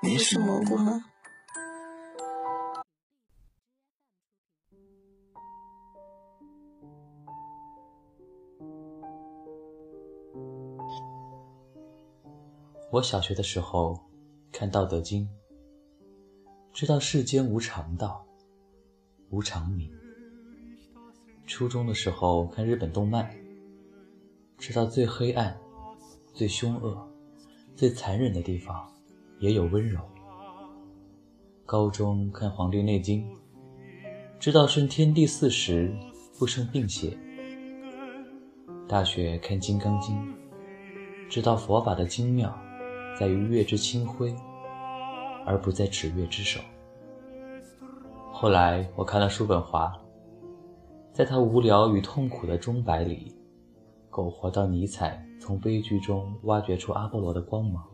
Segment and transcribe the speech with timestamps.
[0.00, 1.04] 你是蘑菇吗？
[12.90, 13.98] 我小学的时候
[14.52, 15.24] 看《道德经》，
[16.72, 18.24] 知道世间无常道，
[19.30, 19.92] 无常名。
[21.44, 23.36] 初中的时候看日本动漫，
[24.56, 25.58] 知道最黑暗、
[26.32, 27.12] 最凶恶、
[27.74, 28.90] 最残忍的地方
[29.38, 30.00] 也有温柔。
[31.66, 33.28] 高中看《黄帝内经》，
[34.38, 35.94] 知道顺天地四时
[36.38, 37.16] 不生病邪。
[38.88, 40.16] 大学看《金刚经》，
[41.28, 42.56] 知道佛法的精妙。
[43.18, 44.32] 在于月之清辉，
[45.44, 46.60] 而不在指月之手。
[48.30, 49.92] 后来我看了叔本华，
[51.12, 53.34] 在他无聊与痛苦的钟摆里，
[54.08, 57.84] 苟活到尼采从悲剧中挖掘出阿波罗的光芒。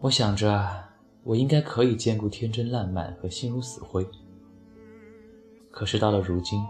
[0.00, 0.84] 我想着，
[1.24, 4.06] 我应该可以兼顾天真烂漫和心如死灰。
[5.72, 6.64] 可是到了如今，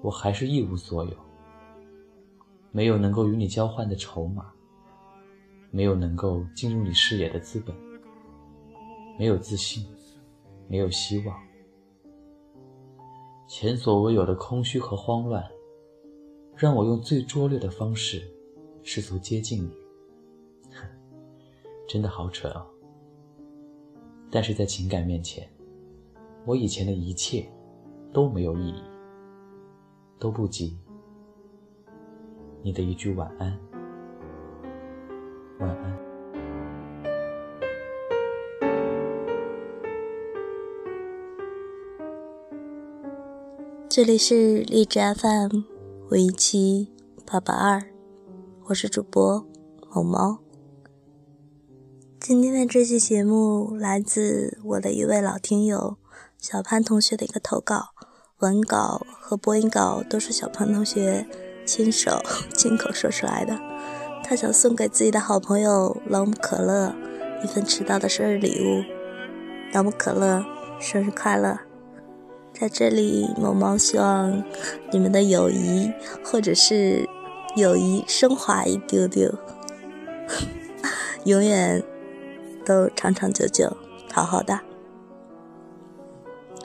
[0.00, 1.12] 我还是一无所有，
[2.72, 4.50] 没有能够与你交换的筹码。
[5.72, 7.72] 没有能够进入你视野的资本，
[9.16, 9.86] 没有自信，
[10.66, 11.38] 没有希望，
[13.46, 15.48] 前所未有的空虚和慌乱，
[16.56, 18.20] 让我用最拙劣的方式
[18.82, 19.79] 试图接近你。
[21.92, 22.64] 真的好蠢啊！
[24.30, 25.50] 但是在情感面前，
[26.46, 27.44] 我以前的一切
[28.12, 28.80] 都没有意义，
[30.16, 30.78] 都不及
[32.62, 33.58] 你的一句晚安。
[35.58, 35.98] 晚安。
[43.88, 45.62] 这里是荔枝 FM
[46.12, 46.88] 五一七
[47.26, 47.82] 八八二，
[48.66, 49.44] 我是主播
[49.92, 50.38] 某猫。
[52.30, 55.96] 今天的这期节目来自我的一位老听友
[56.38, 57.88] 小潘同学的一个投稿，
[58.38, 61.26] 文稿和播音稿都是小潘同学
[61.66, 62.22] 亲手
[62.54, 63.58] 亲口说出来的。
[64.22, 66.94] 他想送给自己的好朋友老姆可乐
[67.42, 68.84] 一份迟到的生日礼物。
[69.72, 70.46] 老姆可乐，
[70.78, 71.58] 生日快乐！
[72.52, 74.44] 在这里，某猫希望
[74.92, 75.90] 你们的友谊，
[76.22, 77.08] 或者是
[77.56, 79.34] 友谊升华一丢丢，
[81.26, 81.82] 永远
[82.70, 83.76] 都长长久久，
[84.12, 84.60] 好好的。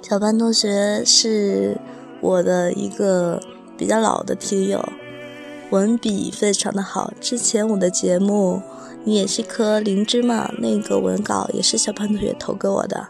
[0.03, 1.79] 小班同学是
[2.21, 3.41] 我的一个
[3.75, 4.87] 比较老的听友。
[5.71, 8.61] 文笔非常的好，之前我的节目
[9.03, 13.07] 你也是颗灵芝嘛，那个文稿也是小潘同学投给我的。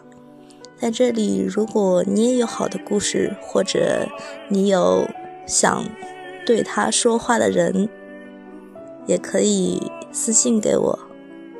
[0.78, 4.08] 在这里，如果你也有好的故事，或者
[4.48, 5.06] 你有
[5.46, 5.84] 想
[6.46, 7.90] 对他说话的人，
[9.04, 10.98] 也可以私信给我，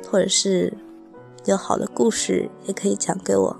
[0.09, 0.73] 或者是
[1.47, 3.57] 有好的故事也可以讲给我。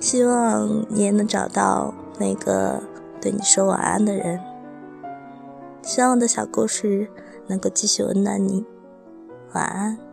[0.00, 2.82] 希望你也能找到那个
[3.20, 4.40] 对你说晚安的人。
[5.82, 7.10] 希望我的小故事
[7.46, 8.64] 能够继续温暖你，
[9.52, 10.11] 晚安。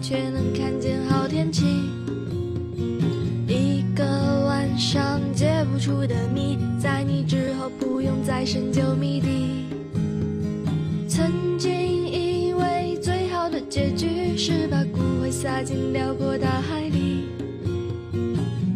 [0.00, 1.64] 却能看见好天气，
[3.46, 4.04] 一个
[4.46, 9.66] 晚上解不出的谜，在你之后不用再深究谜底。
[11.08, 17.28] 曾经以为最好的结局是把骨灰撒进辽阔大海里，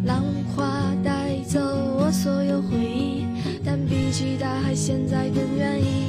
[0.05, 0.23] 浪
[0.55, 3.25] 花带走我所有回忆，
[3.65, 6.07] 但比起大海，现在更愿意。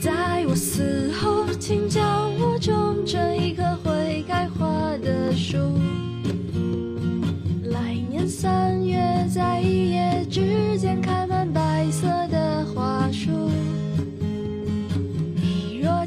[0.00, 2.30] 在我死后，请将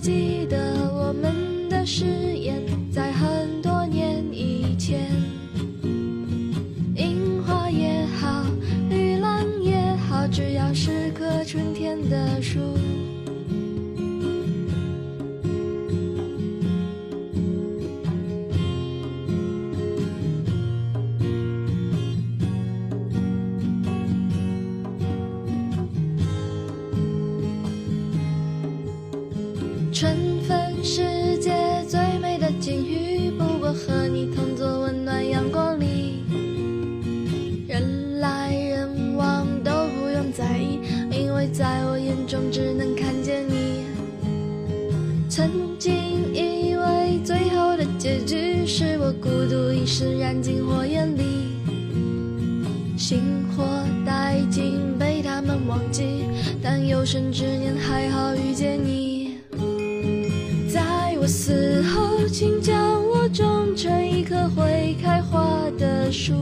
[0.07, 5.11] 记得我们的誓言在很多年以前。
[6.95, 8.45] 樱花也好
[8.89, 9.77] 绿浪也
[10.07, 12.57] 好只要是棵春天的树。
[29.99, 31.01] 春分世
[31.39, 31.51] 界
[31.87, 36.21] 最美的境遇，不过和你同坐温暖阳光里。
[37.67, 40.79] 人来人往都不用在意，
[41.09, 43.87] 因为在我眼中只能看见你。
[45.27, 45.49] 曾
[45.79, 45.91] 经
[46.31, 51.23] 以为最后的结局是我孤独一生燃尽火焰里，
[52.95, 53.63] 星火
[54.05, 56.25] 殆尽被他们忘记，
[56.61, 58.96] 但有生之年还好遇见你。
[61.27, 66.33] 死后，请将我种成一棵会开花的树。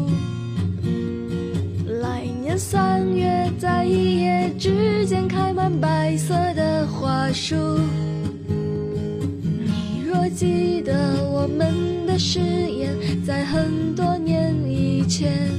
[2.01, 7.55] 来年三月，在一夜之间开满白色的花束。
[8.47, 10.93] 你若记得
[11.31, 12.95] 我们的誓言，
[13.25, 15.49] 在很多年以前，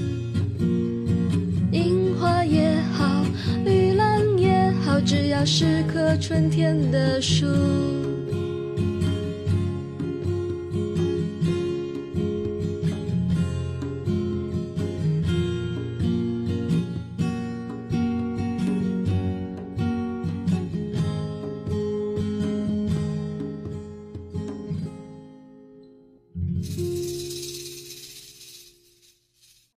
[1.73, 3.25] 樱花也好，
[3.65, 7.45] 绿兰也好，只要是棵春天的树。